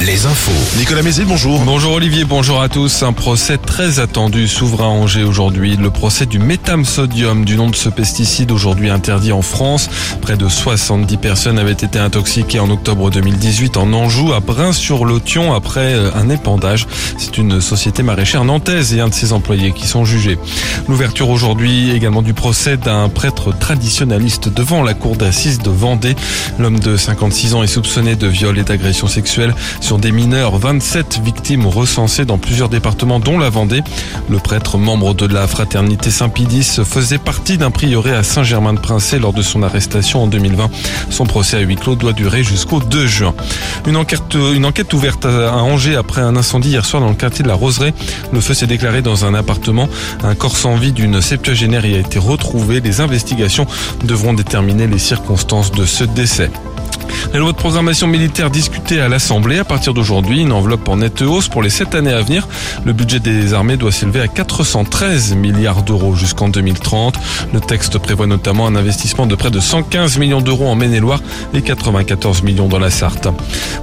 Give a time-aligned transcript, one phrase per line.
[0.00, 0.78] Les infos.
[0.78, 1.60] Nicolas Mézé, bonjour.
[1.64, 3.02] Bonjour Olivier, bonjour à tous.
[3.02, 5.76] Un procès très attendu s'ouvre à Angers aujourd'hui.
[5.76, 9.90] Le procès du métamsodium, du nom de ce pesticide aujourd'hui interdit en France.
[10.20, 15.94] Près de 70 personnes avaient été intoxiquées en octobre 2018 en Anjou, à Brin-sur-Lotion, après
[15.94, 16.86] euh, un épandage.
[17.16, 20.38] C'est une société maraîchère nantaise et un de ses employés qui sont jugés.
[20.86, 26.14] L'ouverture aujourd'hui également du procès d'un prêtre traditionnaliste devant la cour d'assises de Vendée.
[26.60, 29.47] L'homme de 56 ans est soupçonné de viol et d'agression sexuelle
[29.80, 30.58] sur des mineurs.
[30.58, 33.82] 27 victimes recensées dans plusieurs départements, dont la Vendée.
[34.28, 39.42] Le prêtre, membre de la fraternité Saint-Pidis, faisait partie d'un prieuré à Saint-Germain-de-Princé lors de
[39.42, 40.70] son arrestation en 2020.
[41.10, 43.34] Son procès à huis clos doit durer jusqu'au 2 juin.
[43.86, 47.42] Une enquête, une enquête ouverte à Angers après un incendie hier soir dans le quartier
[47.42, 47.94] de la Roseraie.
[48.32, 49.88] Le feu s'est déclaré dans un appartement.
[50.22, 52.80] Un corps sans vie d'une septuagénaire y a été retrouvé.
[52.80, 53.66] Les investigations
[54.04, 56.50] devront déterminer les circonstances de ce décès.
[57.32, 61.22] La loi de programmation militaire discutée à l'Assemblée à partir d'aujourd'hui, une enveloppe en nette
[61.22, 62.48] hausse pour les sept années à venir.
[62.84, 67.18] Le budget des armées doit s'élever à 413 milliards d'euros jusqu'en 2030.
[67.52, 71.20] Le texte prévoit notamment un investissement de près de 115 millions d'euros en Maine-et-Loire
[71.54, 73.28] et 94 millions dans la Sarthe.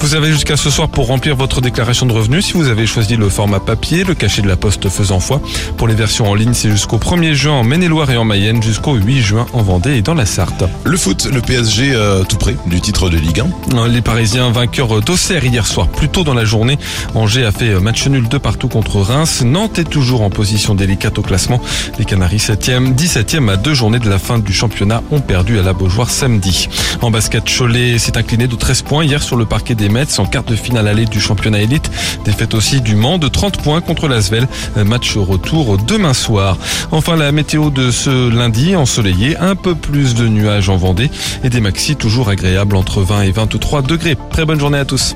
[0.00, 3.16] Vous avez jusqu'à ce soir pour remplir votre déclaration de revenus si vous avez choisi
[3.16, 5.40] le format papier, le cachet de la poste faisant foi.
[5.76, 8.94] Pour les versions en ligne, c'est jusqu'au 1er juin en Maine-et-Loire et en Mayenne, jusqu'au
[8.94, 10.64] 8 juin en Vendée et dans la Sarthe.
[10.84, 13.88] Le foot, le PSG euh, tout près du titre 1.
[13.88, 16.78] Les Parisiens vainqueurs d'Auxerre hier soir, plus tôt dans la journée.
[17.14, 19.42] Angers a fait match nul de partout contre Reims.
[19.44, 21.60] Nantes est toujours en position délicate au classement.
[21.98, 25.62] Les Canaries 7e, 17e à deux journées de la fin du championnat ont perdu à
[25.62, 26.68] la Beaujoire samedi.
[27.02, 30.26] En basket, Cholet s'est incliné de 13 points hier sur le parquet des Mets en
[30.26, 31.90] quart de finale allée du championnat élite.
[32.24, 34.48] Défaite aussi du Mans de 30 points contre l'Asvel.
[34.76, 36.58] Match retour demain soir.
[36.90, 41.10] Enfin, la météo de ce lundi ensoleillé, un peu plus de nuages en Vendée
[41.44, 44.16] et des maxis toujours agréables entre 20 et 23 degrés.
[44.30, 45.14] Très bonne journée à tous.